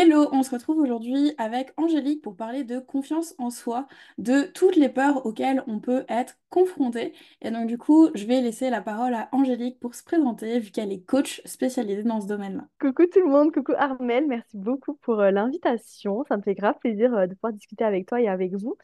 [0.00, 4.76] Hello, on se retrouve aujourd'hui avec Angélique pour parler de confiance en soi, de toutes
[4.76, 7.12] les peurs auxquelles on peut être confronté.
[7.42, 10.70] Et donc du coup, je vais laisser la parole à Angélique pour se présenter, vu
[10.70, 12.68] qu'elle est coach spécialisée dans ce domaine-là.
[12.80, 16.22] Coucou tout le monde, coucou Armel, merci beaucoup pour euh, l'invitation.
[16.28, 18.76] Ça me fait grave plaisir euh, de pouvoir discuter avec toi et avec vous.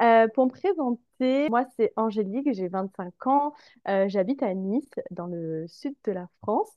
[0.00, 3.54] Euh, pour me présenter, moi c'est Angélique, j'ai 25 ans,
[4.06, 6.76] j'habite à Nice, dans le sud de la France.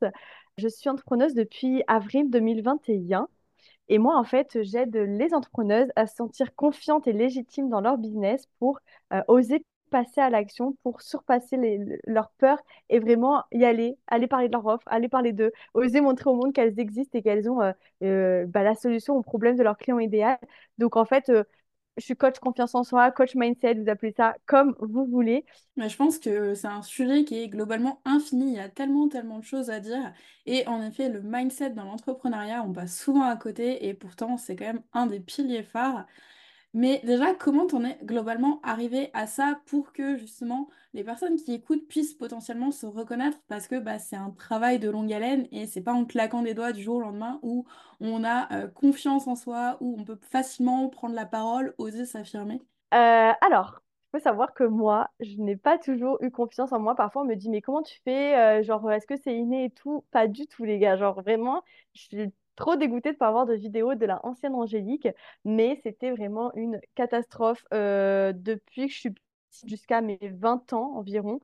[0.57, 3.27] Je suis entrepreneuse depuis avril 2021
[3.93, 7.97] et moi en fait j'aide les entrepreneuses à se sentir confiantes et légitimes dans leur
[7.97, 8.79] business pour
[9.13, 11.55] euh, oser passer à l'action, pour surpasser
[12.07, 12.57] leurs peurs
[12.89, 16.33] et vraiment y aller, aller parler de leur offre, aller parler d'eux, oser montrer au
[16.35, 19.77] monde qu'elles existent et qu'elles ont euh, euh, bah, la solution au problème de leur
[19.77, 20.39] client idéal.
[20.79, 21.31] Donc en fait,
[21.97, 25.45] je suis coach confiance en soi, coach mindset, vous appelez ça comme vous voulez.
[25.75, 29.07] Mais je pense que c'est un sujet qui est globalement infini, il y a tellement,
[29.09, 30.13] tellement de choses à dire.
[30.45, 34.55] Et en effet, le mindset dans l'entrepreneuriat, on passe souvent à côté, et pourtant c'est
[34.55, 36.05] quand même un des piliers phares.
[36.73, 41.53] Mais déjà, comment t'en es globalement arrivé à ça pour que justement les personnes qui
[41.53, 43.37] écoutent puissent potentiellement se reconnaître?
[43.47, 46.55] Parce que bah, c'est un travail de longue haleine et c'est pas en claquant des
[46.55, 47.65] doigts du jour au lendemain où
[47.99, 52.59] on a euh, confiance en soi, où on peut facilement prendre la parole, oser s'affirmer.
[52.93, 56.95] Euh, alors, faut savoir que moi, je n'ai pas toujours eu confiance en moi.
[56.95, 58.37] Parfois, on me dit, mais comment tu fais?
[58.37, 60.05] Euh, genre, est-ce que c'est inné et tout?
[60.11, 60.97] Pas du tout, les gars.
[60.97, 65.07] Genre, vraiment, je trop dégoûtée de ne pas avoir de vidéo de la ancienne Angélique.
[65.45, 69.23] Mais c'était vraiment une catastrophe euh, depuis que je suis petite
[69.69, 71.39] jusqu'à mes 20 ans environ.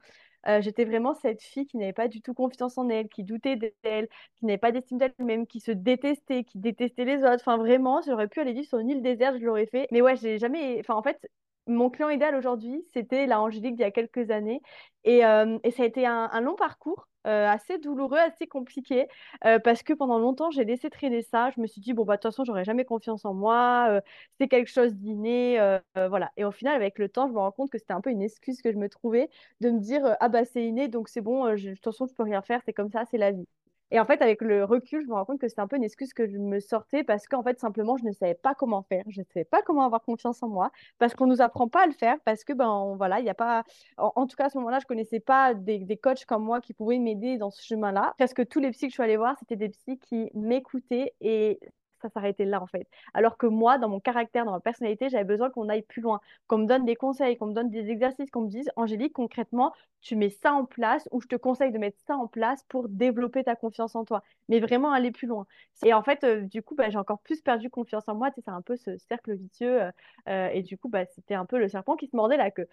[0.48, 3.58] Euh, j'étais vraiment cette fille qui n'avait pas du tout confiance en elle, qui doutait
[3.58, 7.36] d'elle, qui n'avait pas d'estime d'elle-même, qui se détestait, qui détestait les autres.
[7.42, 9.88] Enfin, vraiment, j'aurais pu aller vivre sur une île déserte, je l'aurais fait.
[9.92, 10.80] Mais ouais, j'ai jamais.
[10.80, 11.30] Enfin, en fait,
[11.68, 14.62] mon client idéal aujourd'hui, c'était la Angélique d'il y a quelques années.
[15.04, 17.08] Et, euh, et ça a été un, un long parcours.
[17.28, 19.08] Euh, assez douloureux, assez compliqué,
[19.46, 21.50] euh, parce que pendant longtemps, j'ai laissé traîner ça.
[21.56, 24.02] Je me suis dit, bon, bah, de toute façon, j'aurais jamais confiance en moi, euh,
[24.40, 25.60] c'est quelque chose d'inné,
[25.96, 26.32] voilà.
[26.38, 28.22] Et au final, avec le temps, je me rends compte que c'était un peu une
[28.22, 29.30] excuse que je me trouvais
[29.62, 32.14] de me dire, ah bah, c'est inné, donc c'est bon, je- de toute façon, je
[32.14, 33.48] peux rien faire, c'est comme ça, c'est la vie.
[33.92, 35.84] Et en fait, avec le recul, je me rends compte que c'était un peu une
[35.84, 39.04] excuse que je me sortais parce qu'en fait, simplement, je ne savais pas comment faire.
[39.08, 41.84] Je ne savais pas comment avoir confiance en moi parce qu'on ne nous apprend pas
[41.84, 43.64] à le faire parce que, ben, voilà, il y a pas.
[43.98, 46.62] En, tout cas, à ce moment-là, je ne connaissais pas des, des coachs comme moi
[46.62, 48.14] qui pouvaient m'aider dans ce chemin-là.
[48.18, 51.60] Presque tous les psys que je suis allée voir, c'était des psys qui m'écoutaient et
[52.02, 52.88] ça s'arrêtait là, en fait.
[53.14, 56.20] Alors que moi, dans mon caractère, dans ma personnalité, j'avais besoin qu'on aille plus loin,
[56.48, 59.74] qu'on me donne des conseils, qu'on me donne des exercices, qu'on me dise, Angélique, concrètement,
[60.02, 62.88] tu mets ça en place ou je te conseille de mettre ça en place pour
[62.90, 65.46] développer ta confiance en toi, mais vraiment aller plus loin.
[65.84, 68.30] Et en fait, euh, du coup, bah, j'ai encore plus perdu confiance en moi.
[68.32, 69.82] Tu sais, c'est un peu ce cercle vicieux.
[69.84, 69.92] euh,
[70.28, 72.68] euh, et du coup, bah, c'était un peu le serpent qui se mordait la queue.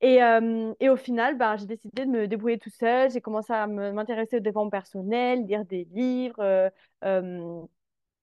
[0.00, 0.20] Et,
[0.90, 3.10] au final, bah, j'ai décidé de me débrouiller tout seul.
[3.10, 6.70] J'ai commencé à m'intéresser au développement personnel, lire des livres.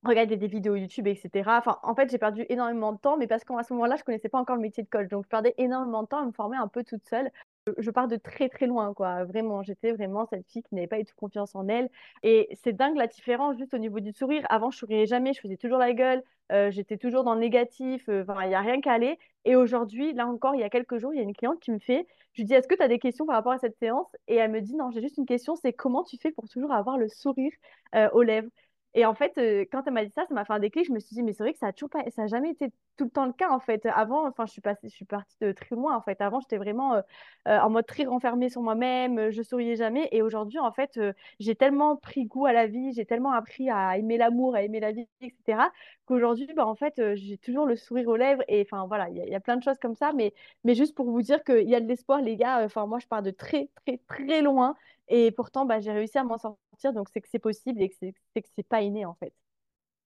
[0.05, 1.57] Regarder des vidéos YouTube, etc.
[1.59, 4.29] Enfin, en fait, j'ai perdu énormément de temps, mais parce qu'à ce moment-là, je connaissais
[4.29, 5.07] pas encore le métier de coach.
[5.09, 7.31] Donc, je perdais énormément de temps à me former un peu toute seule.
[7.67, 9.23] Je, je pars de très, très loin, quoi.
[9.25, 11.89] Vraiment, j'étais vraiment cette fille qui n'avait pas du tout confiance en elle.
[12.23, 14.45] Et c'est dingue la différence juste au niveau du sourire.
[14.49, 18.07] Avant, je souriais jamais, je faisais toujours la gueule, euh, j'étais toujours dans le négatif.
[18.09, 19.17] euh, Enfin, il n'y a rien qu'à aller.
[19.45, 21.71] Et aujourd'hui, là encore, il y a quelques jours, il y a une cliente qui
[21.71, 23.77] me fait, je lui dis, est-ce que tu as des questions par rapport à cette
[23.77, 24.07] séance?
[24.27, 26.71] Et elle me dit, non, j'ai juste une question, c'est comment tu fais pour toujours
[26.73, 27.51] avoir le sourire
[27.95, 28.49] euh, aux lèvres?
[28.95, 30.85] Et en fait, euh, quand elle m'a dit ça, ça m'a fait un déclic.
[30.87, 33.03] Je me suis dit, mais c'est vrai que ça a toujours ça jamais été tout
[33.03, 33.85] le temps le cas, en fait.
[33.87, 36.21] Avant, enfin, je suis passée, je suis partie de très loin, en fait.
[36.21, 37.01] Avant, j'étais vraiment euh,
[37.49, 40.07] euh, en mode très renfermée sur moi-même, je souriais jamais.
[40.13, 40.97] Et aujourd'hui, en fait,
[41.39, 44.79] j'ai tellement pris goût à la vie, j'ai tellement appris à aimer l'amour, à aimer
[44.79, 45.69] la vie, etc.,
[46.05, 48.43] qu'aujourd'hui, bah, en fait, j'ai toujours le sourire aux lèvres.
[48.47, 50.13] Et enfin, voilà, il y, a plein de choses comme ça.
[50.13, 52.63] Mais, mais juste pour vous dire qu'il y a de l'espoir, les gars.
[52.63, 54.75] Enfin, moi, je pars de très, très, très loin.
[55.07, 56.59] Et pourtant, bah, j'ai réussi à m'en sortir,
[56.93, 59.33] donc c'est que c'est possible et que c'est que c'est pas inné en fait.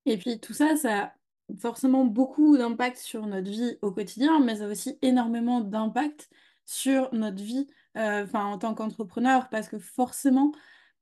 [0.05, 1.13] Et puis tout ça, ça a
[1.59, 6.29] forcément beaucoup d'impact sur notre vie au quotidien, mais ça a aussi énormément d'impact
[6.65, 10.51] sur notre vie euh, en tant qu'entrepreneur, parce que forcément,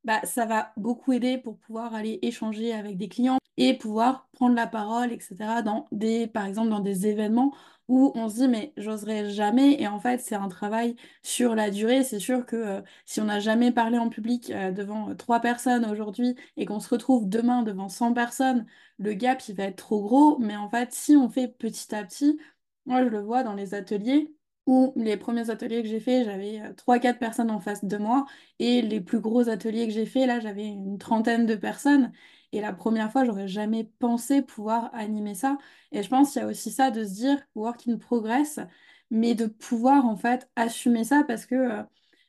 [0.04, 4.56] bah, ça va beaucoup aider pour pouvoir aller échanger avec des clients et pouvoir prendre
[4.56, 7.54] la parole, etc., dans des, par exemple, dans des événements
[7.88, 9.82] où on se dit, mais j'oserais jamais.
[9.82, 12.04] Et en fait, c'est un travail sur la durée.
[12.04, 15.40] C'est sûr que euh, si on n'a jamais parlé en public euh, devant euh, trois
[15.40, 18.66] personnes aujourd'hui et qu'on se retrouve demain devant 100 personnes,
[19.00, 20.38] le gap, il va être trop gros.
[20.40, 22.38] Mais en fait, si on fait petit à petit,
[22.86, 24.37] moi, je le vois dans les ateliers.
[24.68, 27.98] Où les premiers ateliers que j'ai faits, j'avais euh, trois quatre personnes en face de
[27.98, 28.26] moi.
[28.60, 32.12] Et les plus gros ateliers que j'ai faits, là, j'avais une trentaine de personnes.
[32.52, 35.58] Et la première fois, j'aurais jamais pensé pouvoir animer ça.
[35.92, 38.60] Et je pense qu'il y a aussi ça de se dire work in progress,
[39.10, 41.84] mais de pouvoir en fait assumer ça parce que euh,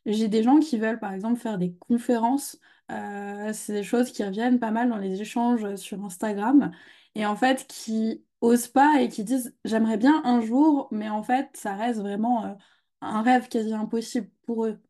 [0.07, 2.59] j'ai des gens qui veulent par exemple faire des conférences.
[2.91, 6.71] Euh, c'est des choses qui reviennent pas mal dans les échanges sur Instagram.
[7.15, 11.23] et en fait qui osent pas et qui disent j'aimerais bien un jour, mais en
[11.23, 12.55] fait ça reste vraiment euh,
[13.01, 14.81] un rêve quasi impossible pour eux.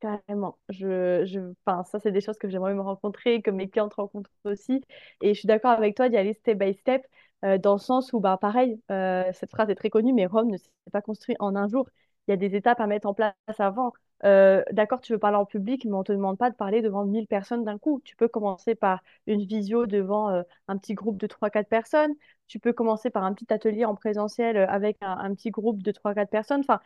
[0.00, 0.58] Carrément.
[0.68, 4.82] Je, je, ça, c'est des choses que j'aimerais me rencontrer, que mes clientes rencontrent aussi.
[5.22, 7.06] Et je suis d'accord avec toi d'y aller step by step,
[7.44, 10.50] euh, dans le sens où, bah, pareil, euh, cette phrase est très connue, mais Rome
[10.50, 11.88] ne s'est pas construit en un jour.
[12.28, 13.92] Il y a des étapes à mettre en place avant.
[14.24, 16.80] Euh, d'accord, tu veux parler en public, mais on ne te demande pas de parler
[16.82, 18.00] devant 1000 personnes d'un coup.
[18.04, 22.14] Tu peux commencer par une visio devant un petit groupe de trois quatre personnes.
[22.46, 26.14] Tu peux commencer par un petit atelier en présentiel avec un, petit groupe de trois
[26.14, 26.60] quatre personnes.
[26.60, 26.80] Enfin,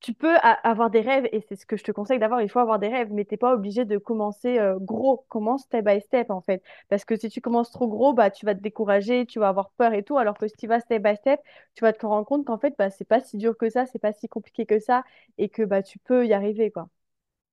[0.00, 2.58] tu peux avoir des rêves, et c'est ce que je te conseille d'avoir, il faut
[2.58, 6.30] avoir des rêves, mais t'es pas obligé de commencer euh, gros, commence step by step
[6.30, 6.62] en fait.
[6.88, 9.70] Parce que si tu commences trop gros, bah, tu vas te décourager, tu vas avoir
[9.72, 11.40] peur et tout, alors que si tu vas step by step,
[11.74, 13.98] tu vas te rendre compte qu'en fait, bah, c'est pas si dur que ça, c'est
[13.98, 15.04] pas si compliqué que ça,
[15.38, 16.88] et que bah, tu peux y arriver, quoi.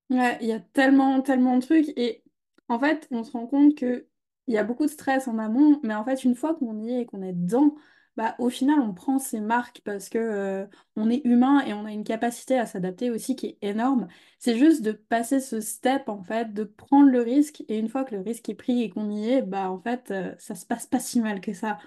[0.09, 1.89] Il y a tellement, tellement de trucs.
[1.97, 2.23] Et
[2.67, 4.07] en fait, on se rend compte que
[4.47, 6.91] il y a beaucoup de stress en amont, mais en fait, une fois qu'on y
[6.91, 7.75] est et qu'on est dedans,
[8.17, 10.65] bah, au final, on prend ses marques parce que euh,
[10.95, 14.07] on est humain et on a une capacité à s'adapter aussi qui est énorme.
[14.39, 17.63] C'est juste de passer ce step, en fait, de prendre le risque.
[17.69, 20.11] Et une fois que le risque est pris et qu'on y est, bah, en fait,
[20.11, 21.77] euh, ça se passe pas si mal que ça.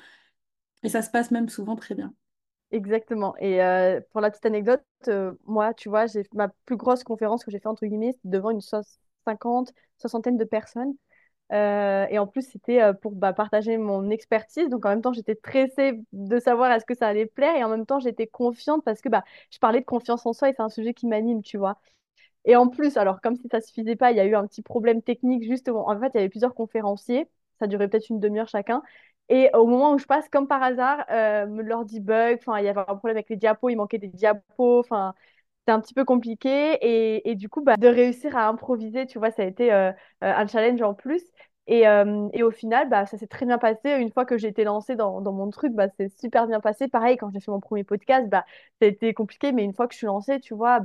[0.85, 2.15] Et ça se passe même souvent très bien.
[2.71, 3.37] Exactement.
[3.39, 4.83] Et euh, pour la petite anecdote,
[5.47, 8.61] moi, tu vois, j'ai ma plus grosse conférence que j'ai fait entre guillemets, devant une
[8.61, 8.81] so-
[9.25, 10.95] 50, soixantaine de personnes.
[11.53, 14.69] Euh, et en plus, c'était euh, pour bah, partager mon expertise.
[14.69, 17.55] Donc, en même temps, j'étais stressée de savoir est-ce que ça allait plaire.
[17.57, 20.49] Et en même temps, j'étais confiante parce que bah, je parlais de confiance en soi
[20.51, 21.79] et c'est un sujet qui m'anime, tu vois.
[22.45, 24.63] Et en plus, alors, comme si ça suffisait pas, il y a eu un petit
[24.63, 25.89] problème technique justement.
[25.89, 27.29] En fait, il y avait plusieurs conférenciers.
[27.59, 28.83] Ça durait peut-être une demi-heure chacun.
[29.31, 32.41] Et au moment où je passe, comme par hasard, euh, l'ordi bug.
[32.59, 33.71] Il y avait un problème avec les diapos.
[33.71, 34.81] Il manquait des diapos.
[34.81, 35.15] Enfin,
[35.65, 36.79] c'était un petit peu compliqué.
[37.29, 39.93] Et, du coup, bah, de réussir à improviser, tu vois, ça a été euh, euh,
[40.21, 41.23] un challenge en plus.
[41.67, 43.91] Et, euh, au final, bah, ça s'est très bien passé.
[43.93, 46.89] Une fois que j'ai été lancée dans, mon truc, bah, c'est super bien passé.
[46.89, 48.45] Pareil, quand j'ai fait mon premier podcast, ça
[48.83, 49.53] a été compliqué.
[49.53, 50.81] Mais une fois que je suis lancée, tu vois,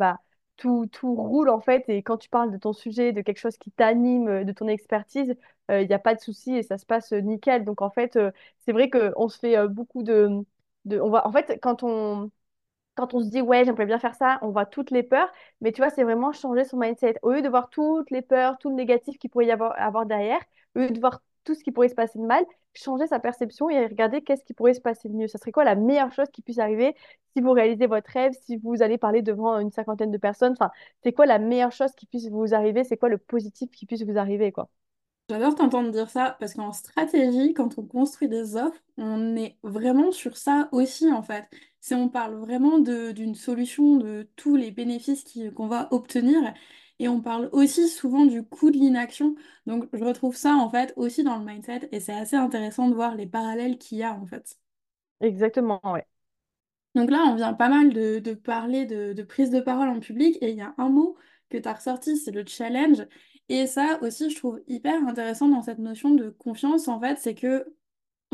[0.57, 1.85] tout, roule en fait.
[1.89, 4.67] Et quand tu parles de ton sujet, de quelque chose qui t'anime, euh, de ton
[4.67, 5.35] expertise,
[5.69, 7.63] il n'y a pas de souci et ça se passe euh, nickel.
[7.65, 10.29] Donc en fait, euh, c'est vrai qu'on se fait euh, beaucoup de,
[10.85, 10.99] de...
[10.99, 11.27] On va...
[11.27, 12.31] En fait, quand on
[12.99, 15.31] quand on se dit ouais, j'aimerais bien faire ça, on voit toutes les peurs,
[15.61, 17.15] mais tu vois, c'est vraiment changer son mindset.
[17.21, 20.05] Au lieu de voir toutes les peurs, tout le négatif qu'il pourrait y avoir, avoir
[20.05, 20.39] derrière,
[20.75, 23.69] au lieu de voir tout ce qui pourrait se passer de mal, changer sa perception
[23.69, 25.27] et regarder qu'est-ce qui pourrait se passer de mieux.
[25.27, 26.95] Ça serait quoi la meilleure chose qui puisse arriver
[27.33, 30.53] si vous réalisez votre rêve, si vous allez parler devant une cinquantaine de personnes?
[30.53, 30.71] Enfin,
[31.03, 32.83] c'est quoi la meilleure chose qui puisse vous arriver?
[32.83, 34.69] C'est quoi le positif qui puisse vous arriver, quoi?
[35.29, 40.11] J'adore t'entendre dire ça parce qu'en stratégie, quand on construit des offres, on est vraiment
[40.11, 41.45] sur ça aussi en fait.
[41.81, 46.53] Si on parle vraiment de- d'une solution de tous les bénéfices qui- qu'on va obtenir
[46.97, 49.35] et on parle aussi souvent du coût de l'inaction.
[49.67, 52.95] Donc je retrouve ça en fait aussi dans le mindset et c'est assez intéressant de
[52.95, 54.57] voir les parallèles qu'il y a en fait.
[55.21, 56.05] Exactement, ouais.
[56.95, 59.99] Donc là, on vient pas mal de, de parler de, de prise de parole en
[59.99, 61.17] public et il y a un mot
[61.49, 63.05] que tu as ressorti, c'est le challenge.
[63.49, 67.35] Et ça aussi, je trouve hyper intéressant dans cette notion de confiance, en fait, c'est
[67.35, 67.75] que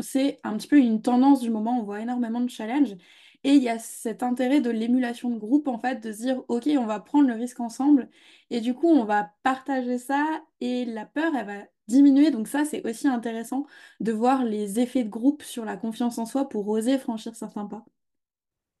[0.00, 2.96] c'est un petit peu une tendance du moment, on voit énormément de challenges.
[3.44, 6.42] Et il y a cet intérêt de l'émulation de groupe, en fait, de se dire,
[6.48, 8.10] OK, on va prendre le risque ensemble.
[8.50, 12.30] Et du coup, on va partager ça et la peur, elle va diminuer.
[12.30, 13.66] Donc ça, c'est aussi intéressant
[14.00, 17.66] de voir les effets de groupe sur la confiance en soi pour oser franchir certains
[17.66, 17.84] pas.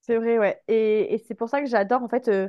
[0.00, 0.62] C'est vrai, ouais.
[0.68, 2.48] Et, c'est pour ça que j'adore, en fait, euh,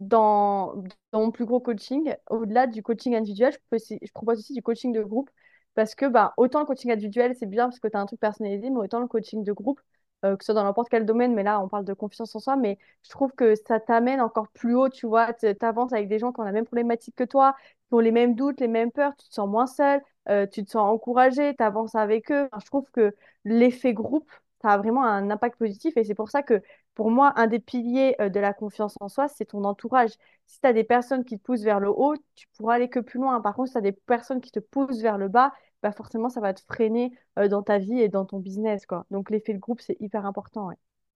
[0.00, 0.74] dans,
[1.12, 4.52] dans mon plus gros coaching, au-delà du coaching individuel, je propose, aussi, je propose aussi
[4.54, 5.30] du coaching de groupe.
[5.74, 8.20] Parce que bah, autant le coaching individuel, c'est bien parce que tu as un truc
[8.20, 9.80] personnalisé, mais autant le coaching de groupe,
[10.24, 12.38] euh, que ce soit dans n'importe quel domaine, mais là, on parle de confiance en
[12.40, 15.32] soi, mais je trouve que ça t'amène encore plus haut, tu vois.
[15.34, 17.54] Tu avances avec des gens qui ont la même problématique que toi,
[17.88, 20.64] qui ont les mêmes doutes, les mêmes peurs, tu te sens moins seul, euh, tu
[20.64, 22.48] te sens encouragé, tu avances avec eux.
[22.58, 24.30] Je trouve que l'effet groupe,
[24.62, 26.62] ça a vraiment un impact positif et c'est pour ça que
[26.96, 30.12] pour moi, un des piliers euh, de la confiance en soi, c'est ton entourage.
[30.46, 33.00] Si tu as des personnes qui te poussent vers le haut, tu pourras aller que
[33.00, 33.40] plus loin.
[33.42, 36.30] Par contre, si tu as des personnes qui te poussent vers le bas, bah forcément,
[36.30, 39.04] ça va te freiner euh, dans ta vie et dans ton business, quoi.
[39.10, 40.70] Donc, l'effet de groupe, c'est hyper important.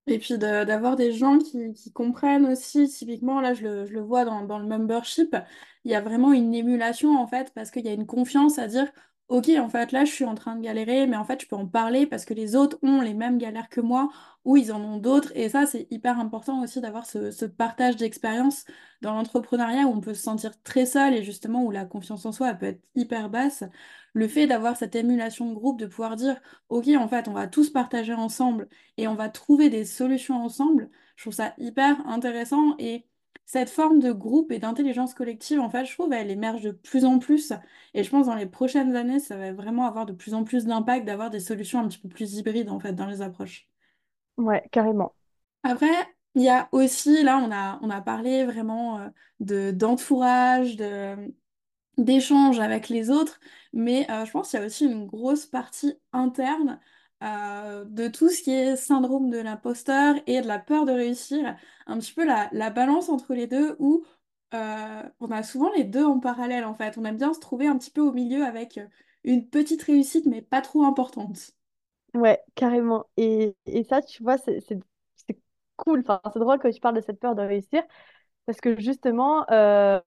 [0.06, 4.24] Et puis d'avoir des gens qui, comprennent aussi, typiquement, là je le, je le vois
[4.24, 5.36] dans, dans le membership,
[5.84, 8.66] il y a vraiment une émulation en fait, parce qu'il y a une confiance à
[8.66, 8.90] dire,
[9.30, 11.56] ok, en fait là je suis en train de galérer, mais en fait je peux
[11.56, 14.10] en parler parce que les autres ont les mêmes galères que moi,
[14.44, 18.64] ou ils en ont d'autres, et ça c'est hyper important aussi d'avoir ce, partage d'expérience
[19.02, 22.32] dans l'entrepreneuriat où on peut se sentir très seul et justement où la confiance en
[22.32, 23.64] soi peut être hyper basse.
[24.14, 27.46] Le fait d'avoir cette émulation de groupe, de pouvoir dire, ok, en fait on va
[27.46, 30.90] tous partager ensemble et on va trouver des solutions ensemble.
[31.16, 33.06] Je trouve ça hyper intéressant et
[33.46, 37.04] cette forme de groupe et d'intelligence collective, en fait, je trouve, elle émerge de plus
[37.04, 37.52] en plus.
[37.94, 40.66] Et je pense dans les prochaines années, ça va vraiment avoir de plus en plus
[40.66, 43.68] d'impact d'avoir des solutions un petit peu plus hybrides, en fait, dans les approches.
[44.36, 45.14] Ouais, carrément.
[45.62, 45.88] Après,
[46.34, 49.08] il y a aussi, là, on a, on a parlé vraiment euh,
[49.40, 51.16] de, d'entourage, de,
[51.98, 53.40] d'échange avec les autres,
[53.72, 56.80] mais euh, je pense qu'il y a aussi une grosse partie interne
[57.22, 61.56] euh, de tout ce qui est syndrome de l'imposteur et de la peur de réussir,
[61.86, 64.04] un petit peu la, la balance entre les deux où
[64.54, 66.98] euh, on a souvent les deux en parallèle en fait.
[66.98, 68.80] On aime bien se trouver un petit peu au milieu avec
[69.24, 71.52] une petite réussite mais pas trop importante.
[72.14, 73.06] Ouais, carrément.
[73.16, 74.56] Et, et ça, tu vois, c'est
[75.76, 76.00] cool.
[76.00, 77.82] Enfin, c'est drôle que tu parles de cette peur de réussir.
[78.46, 80.00] Parce que justement, euh,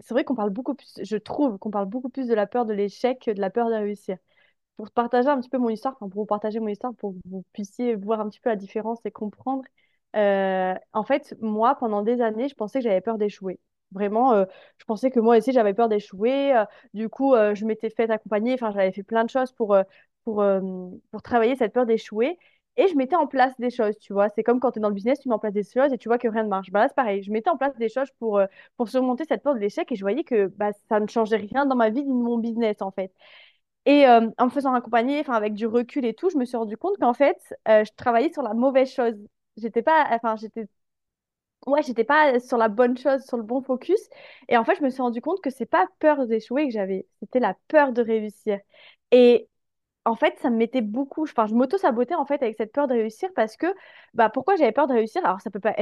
[0.00, 2.66] c'est vrai qu'on parle beaucoup plus, je trouve qu'on parle beaucoup plus de la peur
[2.66, 4.18] de l'échec que de la peur de réussir.
[4.76, 7.44] Pour partager un petit peu mon histoire, pour vous partager mon histoire, pour que vous
[7.52, 9.62] puissiez voir un petit peu la différence et comprendre.
[10.16, 13.58] euh, en fait, moi, pendant des années, je pensais que j'avais peur d'échouer.
[13.92, 14.44] Vraiment, euh,
[14.78, 16.54] je pensais que moi aussi, j'avais peur d'échouer.
[16.56, 16.64] euh,
[16.94, 19.76] du coup, je m'étais fait accompagner, enfin, j'avais fait plein de choses pour,
[20.24, 20.44] pour,
[21.10, 22.38] pour travailler cette peur d'échouer.
[22.78, 24.28] Et je mettais en place des choses, tu vois.
[24.28, 25.98] C'est comme quand tu es dans le business, tu mets en place des choses et
[25.98, 26.70] tu vois que rien ne marche.
[26.70, 27.22] Bah là, c'est pareil.
[27.22, 28.38] Je mettais en place des choses pour,
[28.76, 31.64] pour surmonter cette peur de l'échec et je voyais que bah, ça ne changeait rien
[31.64, 33.12] dans ma vie ni de mon business, en fait.
[33.86, 36.56] Et euh, en me faisant accompagner, enfin, avec du recul et tout, je me suis
[36.56, 37.38] rendu compte qu'en fait,
[37.68, 39.14] euh, je travaillais sur la mauvaise chose.
[39.56, 40.66] J'étais pas, enfin, j'étais,
[41.66, 43.98] ouais, j'étais pas sur la bonne chose, sur le bon focus.
[44.48, 47.06] Et en fait, je me suis rendu compte que c'est pas peur d'échouer que j'avais,
[47.20, 48.60] c'était la peur de réussir.
[49.12, 49.48] Et
[50.06, 52.94] en fait, ça me mettait beaucoup, enfin, je m'auto-sabotais en fait avec cette peur de
[52.94, 53.66] réussir parce que,
[54.14, 55.24] bah, pourquoi j'avais peur de réussir?
[55.24, 55.74] Alors, ça peut pas,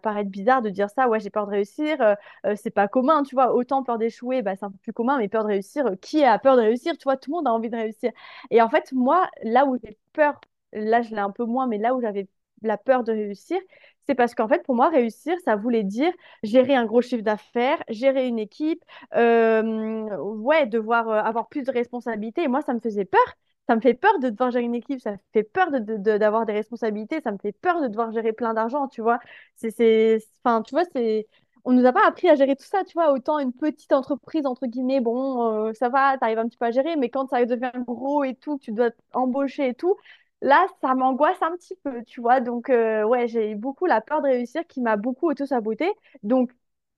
[0.00, 2.14] paraître bizarre de dire ça, ouais, j'ai peur de réussir, euh,
[2.46, 5.18] euh, c'est pas commun, tu vois, autant peur d'échouer, bah, c'est un peu plus commun,
[5.18, 6.96] mais peur de réussir, euh, qui a peur de réussir?
[6.96, 8.12] Tu vois, tout le monde a envie de réussir.
[8.50, 10.40] Et en fait, moi, là où j'ai peur,
[10.72, 12.28] là, je l'ai un peu moins, mais là où j'avais
[12.62, 13.60] la peur de réussir,
[14.06, 16.12] c'est parce qu'en fait, pour moi, réussir, ça voulait dire
[16.42, 18.84] gérer un gros chiffre d'affaires, gérer une équipe,
[19.14, 22.42] euh, ouais, devoir avoir plus de responsabilités.
[22.44, 23.20] Et moi, ça me faisait peur.
[23.68, 25.96] Ça me fait peur de devoir gérer une équipe, ça me fait peur de, de-
[25.96, 29.20] de- d'avoir des responsabilités, ça me fait peur de devoir gérer plein d'argent, tu vois.
[29.56, 31.28] C'est, enfin, tu vois, c'est,
[31.64, 33.12] on nous a pas appris à gérer tout ça, tu vois.
[33.12, 36.70] Autant une petite entreprise, entre guillemets, bon, euh, ça va, t'arrives un petit peu à
[36.72, 39.96] gérer, mais quand ça devient gros et tout, tu dois embaucher et tout,
[40.40, 42.40] là, ça m'angoisse un petit peu, tu vois.
[42.40, 45.92] Donc, euh, ouais, j'ai beaucoup la peur de réussir qui m'a beaucoup auto-sabotée.
[46.24, 46.50] Donc,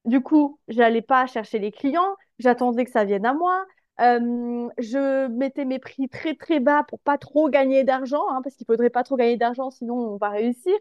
[0.07, 3.65] du coup, j'allais pas chercher les clients, j'attendais que ça vienne à moi.
[3.99, 8.67] Je mettais mes prix très très bas pour pas trop gagner d'argent, hein, parce qu'il
[8.67, 10.75] faudrait pas trop gagner d'argent, sinon on va réussir.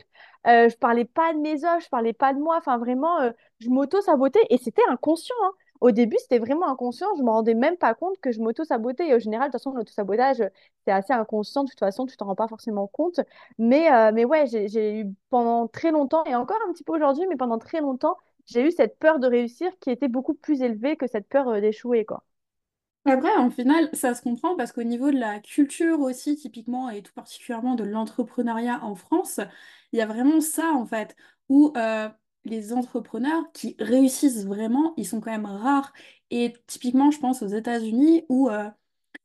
[0.48, 2.58] Euh, je parlais pas de mes offres, je parlais pas de moi.
[2.58, 3.20] Enfin vraiment,
[3.60, 5.36] je m'auto-sabotais et c'était inconscient.
[5.44, 5.52] hein.
[5.82, 7.08] Au début, c'était vraiment inconscient.
[7.18, 9.10] Je me rendais même pas compte que je m'auto-sabotais.
[9.10, 10.42] Et au général, de toute façon, l'auto-sabotage,
[10.86, 11.66] c'est assez inconscient.
[11.66, 13.20] De toute façon, tu t'en rends pas forcément compte.
[13.58, 17.36] Mais, mais ouais, j'ai, eu pendant très longtemps, et encore un petit peu aujourd'hui, mais
[17.36, 21.08] pendant très longtemps, j'ai eu cette peur de réussir qui était beaucoup plus élevée que
[21.08, 22.24] cette peur d'échouer, quoi.
[23.06, 27.02] Après, en final, ça se comprend parce qu'au niveau de la culture aussi, typiquement, et
[27.04, 29.42] tout particulièrement de l'entrepreneuriat en France,
[29.92, 31.16] il y a vraiment ça, en fait,
[31.50, 32.08] où euh,
[32.46, 35.92] les entrepreneurs qui réussissent vraiment, ils sont quand même rares.
[36.32, 38.70] Et typiquement, je pense aux États-Unis, où euh,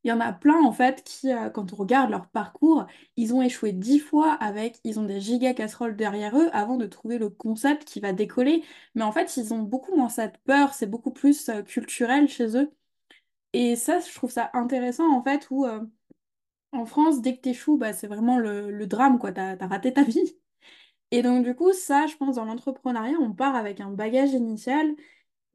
[0.03, 2.85] il y en a plein, en fait, qui, euh, quand on regarde leur parcours,
[3.17, 6.87] ils ont échoué dix fois avec, ils ont des giga casseroles derrière eux avant de
[6.87, 8.63] trouver le concept qui va décoller.
[8.95, 12.71] Mais en fait, ils ont beaucoup moins cette peur, c'est beaucoup plus culturel chez eux.
[13.53, 15.81] Et ça, je trouve ça intéressant en fait, où euh,
[16.71, 20.03] en France, dès que t'échoues, bah, c'est vraiment le, drame, quoi, t'as, t'as raté ta
[20.03, 20.37] vie.
[21.11, 24.95] Et donc du coup, ça, je pense, dans l'entrepreneuriat, on part avec un bagage initial.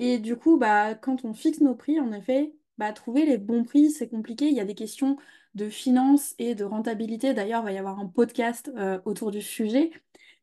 [0.00, 3.64] Et du coup, bah, quand on fixe nos prix, en effet, bah, trouver les bons
[3.64, 4.48] prix, c'est compliqué.
[4.48, 5.16] Il y a des questions
[5.54, 7.34] de finance et de rentabilité.
[7.34, 9.92] D'ailleurs, il va y avoir un podcast euh, autour du sujet.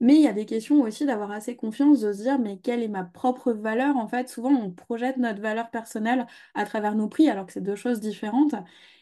[0.01, 2.83] Mais il y a des questions aussi d'avoir assez confiance, de se dire, mais quelle
[2.83, 3.97] est ma propre valeur?
[3.97, 7.61] En fait, souvent, on projette notre valeur personnelle à travers nos prix, alors que c'est
[7.61, 8.55] deux choses différentes.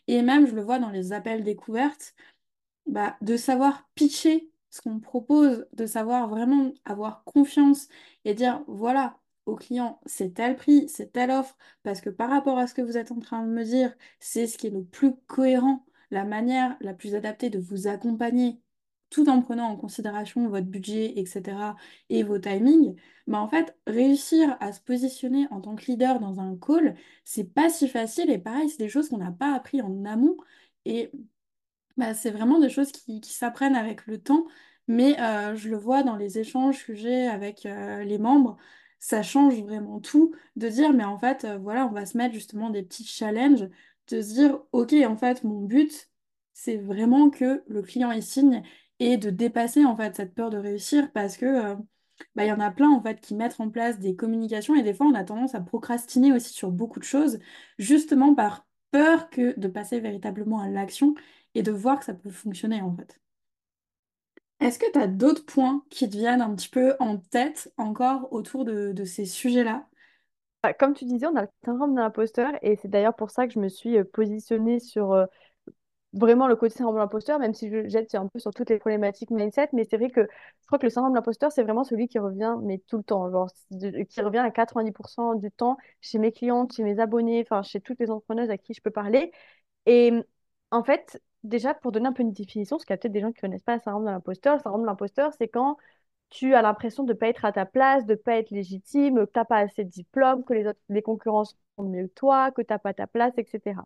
[0.08, 2.16] Et même, je le vois dans les appels découvertes
[2.88, 7.88] bah, de savoir pitcher ce qu'on propose, de savoir vraiment avoir confiance
[8.26, 12.58] et dire, voilà, au client, c'est tel prix, c'est telle offre, parce que par rapport
[12.60, 14.84] à ce que vous êtes en train de me dire, c'est ce qui est le
[14.84, 18.62] plus cohérent, la manière la plus adaptée de vous accompagner,
[19.10, 21.76] tout en prenant en considération votre budget, etc.,
[22.10, 22.96] et vos timings,
[23.28, 27.54] bah en fait, réussir à se positionner en tant que leader dans un call, c'est
[27.54, 30.38] pas si facile, et pareil, c'est des choses qu'on n'a pas appris en amont.
[30.86, 31.12] Et
[31.98, 34.46] bah, c'est vraiment des choses qui, qui s'apprennent avec le temps,
[34.88, 38.58] mais euh, je le vois dans les échanges que j'ai avec euh, les membres,
[39.00, 42.34] ça change vraiment tout de dire, mais en fait, euh, voilà, on va se mettre
[42.34, 43.70] justement des petits challenges,
[44.08, 46.10] de se dire, ok, en fait, mon but,
[46.54, 48.64] c'est vraiment que le client y signe
[49.00, 51.76] et de dépasser en fait cette peur de réussir parce que euh,
[52.36, 54.84] bah, il y en a plein en fait qui mettent en place des communications et
[54.84, 57.40] des fois on a tendance à procrastiner aussi sur beaucoup de choses,
[57.78, 61.16] justement par peur que de passer véritablement à l'action
[61.56, 63.20] et de voir que ça peut fonctionner en fait.
[64.62, 68.32] Est-ce que tu as d'autres points qui te viennent un petit peu en tête encore
[68.32, 69.86] autour de, de ces sujets-là?
[70.64, 73.48] Bah, Comme tu disais, on a le syndrome de l'imposteur et c'est d'ailleurs pour ça
[73.48, 75.26] que je me suis euh, positionnée sur euh,
[76.14, 78.80] vraiment le côté syndrome de l'imposteur, même si je jette un peu sur toutes les
[78.80, 81.84] problématiques mindset, mais c'est vrai que je crois que le syndrome de l'imposteur, c'est vraiment
[81.84, 83.50] celui qui revient, mais tout le temps, genre,
[84.10, 88.00] qui revient à 90% du temps chez mes clientes, chez mes abonnés, enfin, chez toutes
[88.00, 89.32] les entrepreneuses à qui je peux parler.
[89.86, 90.12] Et
[90.72, 93.22] en fait, déjà, pour donner un peu une définition, parce qu'il y a peut-être des
[93.22, 95.78] gens qui ne connaissent pas le syndrome de l'imposteur, le syndrome de l'imposteur, c'est quand
[96.30, 99.16] tu as l'impression de ne pas être à ta place, de ne pas être légitime,
[99.26, 102.14] que tu n'as pas assez de diplômes, que les autres, les concurrents sont mieux que
[102.14, 103.82] toi, que tu n'as pas ta place, etc.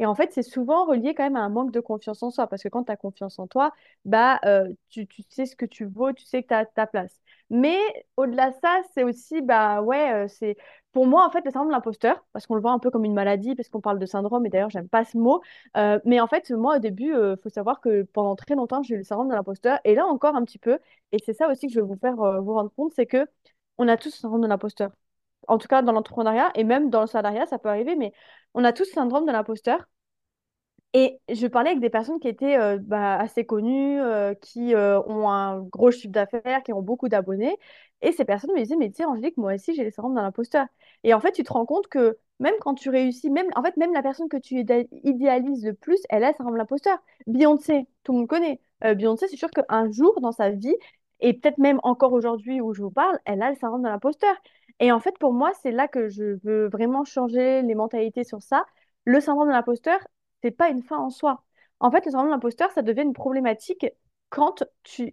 [0.00, 2.46] Et en fait, c'est souvent relié quand même à un manque de confiance en soi,
[2.46, 3.70] parce que quand tu as confiance en toi,
[4.06, 7.20] bah, euh, tu, sais ce que tu vaux, tu sais que tu as ta place.
[7.50, 7.76] Mais
[8.16, 10.56] au-delà de ça, c'est aussi, bah ouais, euh, c'est
[10.92, 13.04] pour moi, en fait, le syndrome de l'imposteur, parce qu'on le voit un peu comme
[13.04, 15.42] une maladie, parce qu'on parle de syndrome, et d'ailleurs, j'aime pas ce mot.
[15.76, 18.94] Euh, mais en fait, moi, au début, il faut savoir que pendant très longtemps, j'ai
[18.94, 20.78] eu le syndrome de l'imposteur, et là encore un petit peu.
[21.12, 23.26] Et c'est ça aussi que je veux vous faire vous rendre compte, c'est que
[23.78, 24.92] on a tous le syndrome de l'imposteur.
[25.48, 28.12] En tout cas, dans l'entrepreneuriat, et même dans le salariat, ça peut arriver, mais
[28.54, 29.86] on a tous le syndrome de l'imposteur.
[30.92, 35.00] Et je parlais avec des personnes qui étaient euh, bah, assez connues, euh, qui euh,
[35.06, 37.56] ont un gros chiffre d'affaires, qui ont beaucoup d'abonnés.
[38.02, 40.24] Et ces personnes me disaient, mais tu sais, Angélique, moi aussi, j'ai les syndromes d'un
[40.24, 40.66] imposteur.
[41.04, 43.76] Et en fait, tu te rends compte que même quand tu réussis, même, en fait,
[43.76, 46.98] même la personne que tu idé- idéalises le plus, elle a le syndrome de l'imposteur.
[47.28, 48.60] Beyoncé, tout le monde connaît.
[48.82, 50.74] Beyoncé, c'est sûr qu'un jour dans sa vie,
[51.20, 54.34] et peut-être même encore aujourd'hui où je vous parle, elle a le syndrome de l'imposteur.
[54.80, 58.42] Et en fait, pour moi, c'est là que je veux vraiment changer les mentalités sur
[58.42, 58.64] ça.
[59.04, 60.00] Le syndrome de l'imposteur,
[60.42, 61.44] c'est pas une fin en soi.
[61.80, 63.86] En fait, le syndrome de l'imposteur, ça devient une problématique
[64.30, 65.12] quand tu,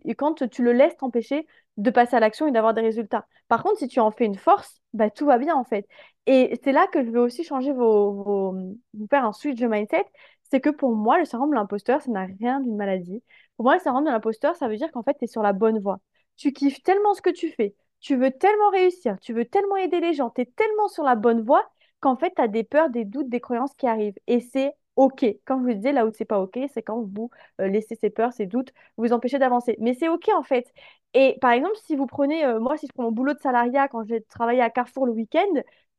[0.60, 1.48] le laisses t'empêcher
[1.78, 3.28] de passer à l'action et d'avoir des résultats.
[3.48, 5.88] Par contre, si tu en fais une force, bah, tout va bien en fait.
[6.28, 8.52] Et c'est là que je veux aussi changer vos, vos,
[8.94, 10.06] vous faire un switch de mindset.
[10.50, 13.24] C'est que pour moi, le syndrome de l'imposteur, ça n'a rien d'une maladie.
[13.58, 15.54] Pour moi, le syndrome de l'imposteur, ça veut dire qu'en fait, tu es sur la
[15.54, 16.00] bonne voie.
[16.38, 20.00] Tu kiffes tellement ce que tu fais, tu veux tellement réussir, tu veux tellement aider
[20.00, 22.90] les gens, tu es tellement sur la bonne voie qu'en fait, tu as des peurs,
[22.90, 24.18] des doutes, des croyances qui arrivent.
[24.28, 25.26] Et c'est OK.
[25.46, 27.30] Comme je vous disais, là où c'est pas OK, c'est quand vous
[27.62, 29.76] euh, laissez ces peurs, ces doutes vous empêcher d'avancer.
[29.80, 30.72] Mais c'est OK en fait.
[31.14, 33.88] Et par exemple, si vous prenez, euh, moi, si je prends mon boulot de salariat
[33.88, 35.48] quand j'ai travaillé à Carrefour le week-end,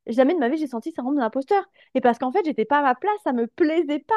[0.07, 1.65] jamais de ma vie j'ai senti ça rendre de l'imposteur.
[1.95, 4.15] Et parce qu'en fait, j'étais pas à ma place, ça me plaisait pas.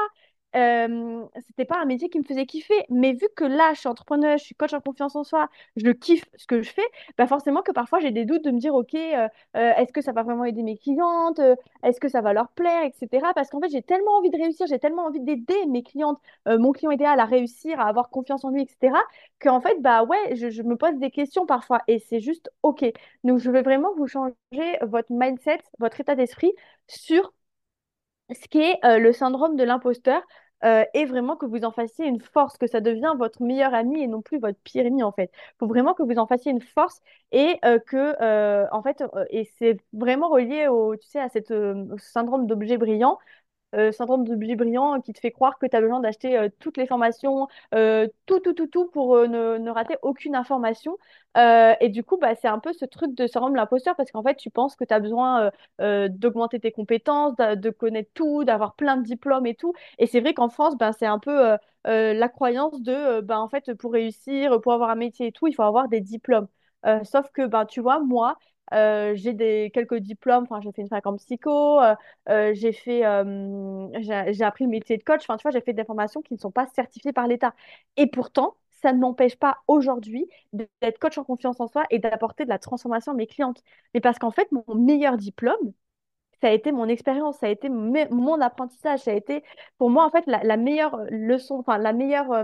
[0.54, 2.86] C'était pas un métier qui me faisait kiffer.
[2.90, 5.92] Mais vu que là, je suis entrepreneur, je suis coach en confiance en soi, je
[5.92, 6.82] kiffe ce que je fais,
[7.18, 10.24] bah forcément que parfois j'ai des doutes de me dire, OK, est-ce que ça va
[10.24, 11.40] vraiment aider mes clientes?
[11.84, 13.34] Est-ce que ça va leur plaire, etc.
[13.34, 16.72] Parce qu'en fait, j'ai tellement envie de réussir, j'ai tellement envie d'aider mes clientes, mon
[16.72, 18.98] client idéal à réussir, à avoir confiance en lui, etc.
[19.40, 22.86] qu'en fait, bah ouais, je, me pose des questions parfois et c'est juste OK.
[23.24, 24.34] Donc, je veux vraiment vous changer
[24.82, 26.54] votre mindset, votre état d'esprit
[26.88, 27.34] sur
[28.30, 30.22] ce qui est le syndrome de l'imposteur
[30.66, 34.02] euh, et vraiment que vous en fassiez une force, que ça devient votre meilleur ami
[34.04, 35.32] et non plus votre pire ennemi en fait.
[35.34, 39.04] Il faut vraiment que vous en fassiez une force et euh, que euh, en fait
[39.30, 41.54] et c'est vraiment relié au tu sais à cette
[41.98, 43.18] syndrome d'objet brillant
[43.76, 46.50] euh, syndrome de billet brillant qui te fait croire que tu as besoin d'acheter euh,
[46.60, 50.98] toutes les formations, euh, tout, tout, tout, tout pour euh, ne, ne rater aucune information.
[51.38, 54.12] Euh, et du coup, bah, c'est un peu ce truc de syndrome de l'imposteur parce
[54.12, 58.12] qu'en fait, tu penses que tu as besoin euh, euh, d'augmenter tes compétences, de, connaître
[58.14, 59.74] tout, d'avoir plein de diplômes et tout.
[59.98, 61.58] Et c'est vrai qu'en France, ben, c'est un peu euh,
[61.88, 65.32] euh, la croyance de, euh, ben, en fait, pour réussir, pour avoir un métier et
[65.32, 66.48] tout, il faut avoir des diplômes.
[66.86, 68.38] Euh, sauf que, ben, tu vois, moi,
[68.74, 71.96] euh, j'ai des quelques diplômes, j'ai fait une fac en psycho, euh,
[72.30, 73.02] euh, j'ai fait,
[74.02, 75.22] j'ai appris le métier de coach.
[75.24, 77.54] Enfin, tu vois, j'ai fait des formations qui ne sont pas certifiées par l'État.
[77.98, 82.46] Et pourtant, ça ne m'empêche pas aujourd'hui d'être coach en confiance en soi et d'apporter
[82.46, 83.62] de la transformation à mes clientes.
[83.94, 85.74] Mais parce qu'en fait, mon meilleur diplôme,
[86.42, 89.44] ça a été mon expérience, ça a été mon apprentissage, ça a été
[89.78, 92.44] pour moi en fait la, meilleure leçon, enfin la meilleure, euh,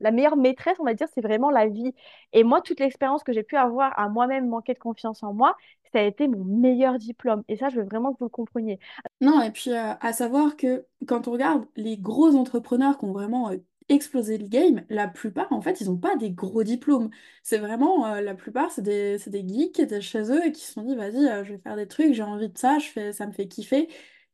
[0.00, 1.94] la meilleure maîtresse, on va dire, c'est vraiment la vie.
[2.32, 5.54] Et moi, toute l'expérience que j'ai pu avoir à moi-même manquer de confiance en moi,
[5.92, 7.42] ça a été mon meilleur diplôme.
[7.48, 8.78] Et ça, je veux vraiment que vous le compreniez.
[9.20, 13.12] Non, et puis euh, à savoir que quand on regarde les gros entrepreneurs qui ont
[13.12, 13.56] vraiment euh,
[13.88, 17.10] explosé le game, la plupart, en fait, ils n'ont pas des gros diplômes.
[17.42, 20.62] C'est vraiment, euh, la plupart, c'est des, des geeks qui étaient chez eux et qui
[20.62, 22.88] se sont dit, vas-y, euh, je vais faire des trucs, j'ai envie de ça, je
[22.88, 23.88] fais, ça me fait kiffer.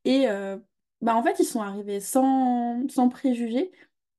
[0.05, 0.57] Et euh,
[1.01, 3.73] bah, en fait, ils sont arrivés sans, sans préjugés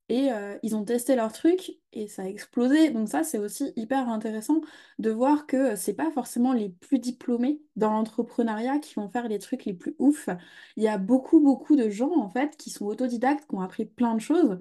[0.09, 0.29] et
[0.63, 2.91] ils ont testé leur truc et ça a explosé.
[2.91, 4.61] Donc ça, c'est aussi hyper intéressant
[4.99, 9.39] de voir que c'est pas forcément les plus diplômés dans l'entrepreneuriat qui vont faire les
[9.39, 10.29] trucs les plus ouf.
[10.75, 13.85] Il y a beaucoup, beaucoup de gens en fait qui sont autodidactes, qui ont appris
[13.85, 14.59] plein de choses.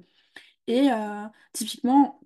[0.66, 2.20] Et euh, typiquement,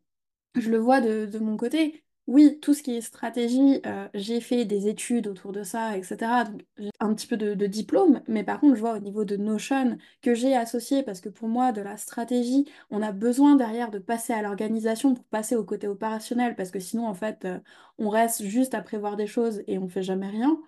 [0.54, 2.04] je le vois de, de mon côté.
[2.26, 6.42] Oui, tout ce qui est stratégie, euh, j'ai fait des études autour de ça, etc.
[6.44, 9.36] Donc j'ai un petit peu de, diplôme, mais par contre, je vois au niveau de
[9.36, 13.92] Notion que j'ai associé parce que pour moi, de la stratégie, on a besoin derrière
[13.92, 17.60] de passer à l'organisation pour passer au côté opérationnel parce que sinon, en fait, euh,
[17.98, 20.60] on reste juste à prévoir des choses et on fait jamais rien.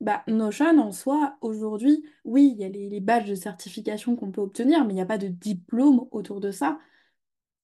[0.00, 4.32] Bah, Notion en soi, aujourd'hui, oui, il y a les, les badges de certification qu'on
[4.32, 6.78] peut obtenir, mais il n'y a pas de diplôme autour de ça.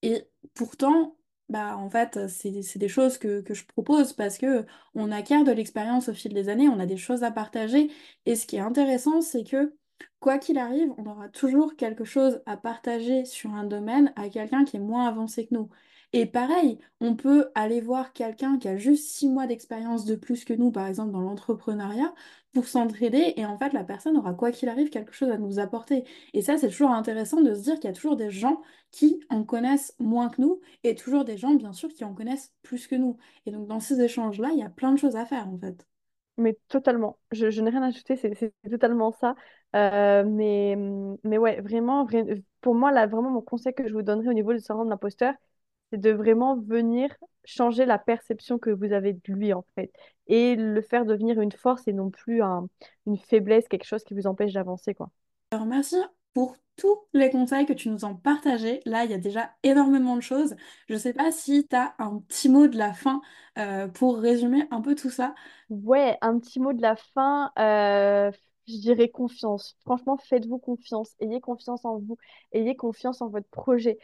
[0.02, 1.16] Et pourtant,
[1.48, 5.52] bah, en fait, c'est, des choses que, que je propose parce que on acquiert de
[5.52, 7.90] l'expérience au fil des années, on a des choses à partager.
[8.26, 9.76] Et ce qui est intéressant, c'est que
[10.20, 14.64] quoi qu'il arrive, on aura toujours quelque chose à partager sur un domaine à quelqu'un
[14.64, 15.68] qui est moins avancé que nous.
[16.14, 20.44] Et pareil, on peut aller voir quelqu'un qui a juste six mois d'expérience de plus
[20.44, 22.12] que nous, par exemple dans l'entrepreneuriat,
[22.52, 23.32] pour s'entraider.
[23.36, 26.04] Et en fait, la personne aura, quoi qu'il arrive, quelque chose à nous apporter.
[26.34, 29.20] Et ça, c'est toujours intéressant de se dire qu'il y a toujours des gens qui
[29.30, 32.86] en connaissent moins que nous et toujours des gens, bien sûr, qui en connaissent plus
[32.86, 33.16] que nous.
[33.46, 35.86] Et donc, dans ces échanges-là, il y a plein de choses à faire, en fait.
[36.38, 39.34] Mais totalement, je, je n'ai rien à ajouter, c'est totalement ça.
[39.76, 40.76] Euh, mais,
[41.24, 44.32] mais ouais, vraiment, vra- pour moi, là, vraiment, mon conseil que je vous donnerais au
[44.32, 45.34] niveau du syndrome de l'imposteur,
[45.92, 49.92] c'est de vraiment venir changer la perception que vous avez de lui, en fait,
[50.26, 52.68] et le faire devenir une force et non plus un-
[53.06, 55.10] une faiblesse, quelque chose qui vous empêche d'avancer, quoi.
[55.50, 55.96] Alors, merci
[56.34, 58.80] pour tous les conseils que tu nous as partagés.
[58.86, 60.56] Là, il y a déjà énormément de choses.
[60.88, 63.20] Je ne sais pas si tu as un petit mot de la fin
[63.58, 65.34] euh, pour résumer un peu tout ça.
[65.68, 68.30] Ouais, un petit mot de la fin, euh,
[68.66, 69.76] je dirais confiance.
[69.80, 72.16] Franchement, faites-vous confiance, ayez confiance en vous,
[72.52, 73.98] ayez confiance en votre projet.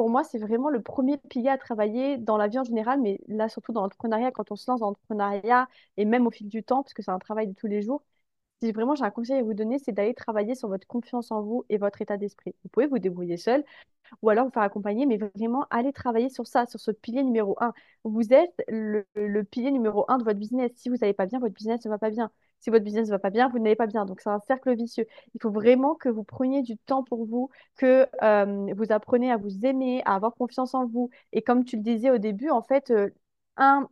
[0.00, 3.20] Pour moi, c'est vraiment le premier pilier à travailler dans la vie en général, mais
[3.28, 6.62] là, surtout dans l'entrepreneuriat, quand on se lance dans l'entrepreneuriat et même au fil du
[6.64, 8.02] temps, parce que c'est un travail de tous les jours.
[8.62, 11.42] Si vraiment j'ai un conseil à vous donner, c'est d'aller travailler sur votre confiance en
[11.42, 12.54] vous et votre état d'esprit.
[12.64, 13.64] Vous pouvez vous débrouiller seul,
[14.22, 17.56] ou alors vous faire accompagner, mais vraiment aller travailler sur ça, sur ce pilier numéro
[17.60, 17.72] un.
[18.04, 20.72] Vous êtes le, le pilier numéro un de votre business.
[20.76, 22.30] Si vous n'allez pas bien, votre business ne va pas bien.
[22.60, 24.04] Si votre business ne va pas bien, vous n'allez pas bien.
[24.04, 25.06] Donc c'est un cercle vicieux.
[25.34, 28.06] Il faut vraiment que vous preniez du temps pour vous, que
[28.74, 31.10] vous appreniez à vous aimer, à avoir confiance en vous.
[31.32, 32.92] Et comme tu le disais au début, en fait,
[33.56, 33.88] un,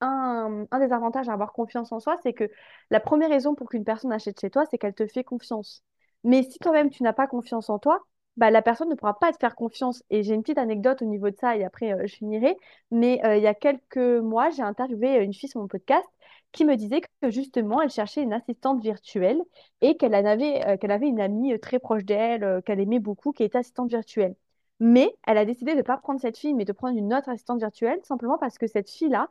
[0.00, 2.50] des avantages à avoir confiance en soi, c'est que
[2.90, 5.82] la première raison pour qu'une personne achète chez toi, c'est qu'elle te fait confiance.
[6.24, 8.00] Mais si toi-même, tu n'as pas confiance en toi,
[8.36, 10.02] bah, la personne ne pourra pas te faire confiance.
[10.10, 12.56] Et j'ai une petite anecdote au niveau de ça, et après, je finirai.
[12.90, 16.06] Mais il y a quelques mois, j'ai interviewé une fille sur mon podcast
[16.54, 19.42] qui me disait que justement, elle cherchait une assistante virtuelle
[19.82, 23.00] et qu'elle avait, euh, qu'elle avait une amie euh, très proche d'elle, euh, qu'elle aimait
[23.00, 24.36] beaucoup, qui était assistante virtuelle.
[24.80, 27.28] Mais elle a décidé de ne pas prendre cette fille, mais de prendre une autre
[27.28, 29.28] assistante virtuelle, simplement parce que cette fille-là,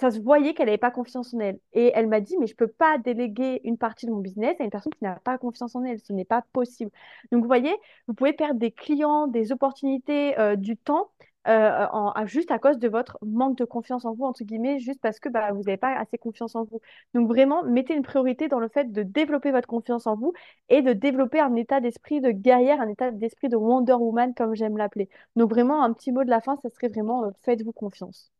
[0.00, 1.58] ça se voyait qu'elle n'avait pas confiance en elle.
[1.72, 4.56] Et elle m'a dit, mais je ne peux pas déléguer une partie de mon business
[4.60, 5.98] à une personne qui n'a pas confiance en elle.
[6.00, 6.92] Ce n'est pas possible.
[7.32, 7.74] Donc, vous voyez,
[8.06, 11.10] vous pouvez perdre des clients, des opportunités, du temps,
[11.48, 11.86] euh,
[12.26, 15.28] juste à cause de votre manque de confiance en vous, entre guillemets, juste parce que
[15.28, 16.80] bah, vous n'avez pas assez confiance en vous.
[17.14, 20.32] Donc, vraiment, mettez une priorité dans le fait de développer votre confiance en vous
[20.68, 24.54] et de développer un état d'esprit de guerrière, un état d'esprit de Wonder Woman, comme
[24.54, 25.08] j'aime l'appeler.
[25.36, 28.30] Donc, vraiment, un petit mot de la fin, ça serait vraiment, euh, faites-vous confiance.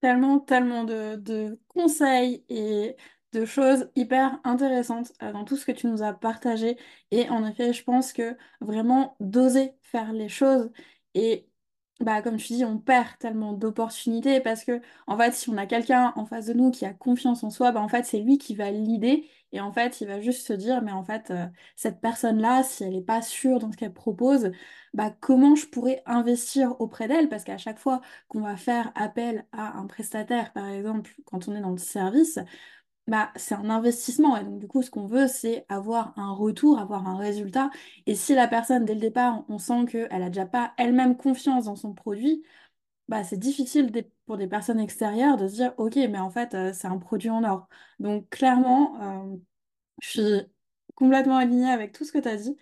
[0.00, 2.96] Tellement, tellement de, de conseils et
[3.32, 6.78] de choses hyper intéressantes euh, dans tout ce que tu nous as partagé.
[7.10, 10.70] Et en effet, je pense que vraiment d'oser faire les choses
[11.14, 11.49] et
[12.00, 15.66] bah, comme tu dis, on perd tellement d'opportunités parce que en fait, si on a
[15.66, 18.38] quelqu'un en face de nous qui a confiance en soi, bah, en fait, c'est lui
[18.38, 21.46] qui va l'idée et en fait, il va juste se dire, mais en fait, euh,
[21.76, 24.50] cette personne-là, si elle n'est pas sûre dans ce qu'elle propose,
[24.94, 27.28] bah, comment je pourrais investir auprès d'elle?
[27.28, 31.54] Parce qu'à chaque fois qu'on va faire appel à un prestataire, par exemple, quand on
[31.54, 32.38] est dans le service,
[33.10, 34.36] bah, c'est un investissement.
[34.36, 37.70] Et donc, du coup, ce qu'on veut, c'est avoir un retour, avoir un résultat.
[38.06, 41.64] Et si la personne, dès le départ, on sent qu'elle a déjà pas elle-même confiance
[41.64, 42.44] dans son produit,
[43.08, 43.92] bah, c'est difficile
[44.26, 47.30] pour des personnes extérieures de se dire, OK, mais en fait, euh, c'est un produit
[47.30, 47.68] en or.
[48.00, 49.00] Donc, clairement,
[49.34, 49.36] euh,
[50.02, 50.42] je suis
[50.96, 52.56] complètement alignée avec tout ce que tu as dit.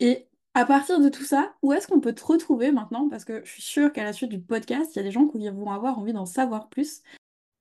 [0.00, 3.08] Et à partir de tout ça, où est-ce qu'on peut te retrouver maintenant?
[3.08, 5.28] Parce que je suis sûre qu'à la suite du podcast, il y a des gens
[5.28, 7.02] qui vont avoir envie d'en savoir plus.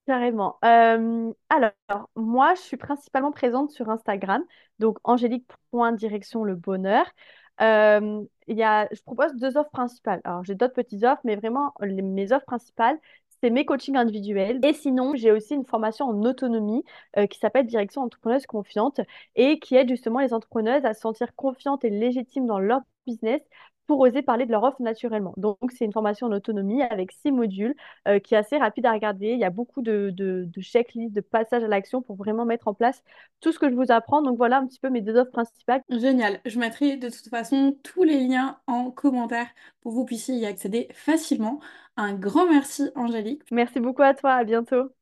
[0.05, 0.57] Carrément.
[0.63, 4.43] Euh, alors, moi, je suis principalement présente sur Instagram,
[4.77, 7.07] donc angélique.direction le bonheur.
[7.61, 10.21] Euh, je propose deux offres principales.
[10.23, 12.99] Alors, j'ai d'autres petites offres, mais vraiment, mes offres principales,
[13.41, 14.59] c'est mes coachings individuels.
[14.63, 16.83] Et sinon, j'ai aussi une formation en autonomie
[17.17, 18.99] euh, qui s'appelle Direction entrepreneuse confiante
[19.35, 23.41] et qui aide justement les entrepreneuses à se sentir confiantes et légitimes dans leur business
[23.87, 25.33] pour oser parler de leur offre naturellement.
[25.37, 27.75] Donc, c'est une formation en autonomie avec six modules
[28.07, 29.27] euh, qui est assez rapide à regarder.
[29.29, 32.67] Il y a beaucoup de, de, de checklists, de passages à l'action pour vraiment mettre
[32.67, 33.03] en place
[33.41, 34.21] tout ce que je vous apprends.
[34.21, 35.81] Donc, voilà un petit peu mes deux offres principales.
[35.89, 36.41] Génial.
[36.45, 39.47] Je mettrai de toute façon tous les liens en commentaire
[39.81, 41.59] pour que vous puissiez y accéder facilement.
[41.97, 43.43] Un grand merci, Angélique.
[43.51, 44.33] Merci beaucoup à toi.
[44.33, 44.95] À bientôt.